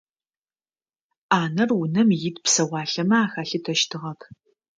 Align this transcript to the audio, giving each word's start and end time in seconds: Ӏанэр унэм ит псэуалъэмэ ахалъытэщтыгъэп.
Ӏанэр 1.27 1.69
унэм 1.81 2.09
ит 2.27 2.37
псэуалъэмэ 2.43 3.17
ахалъытэщтыгъэп. 3.25 4.19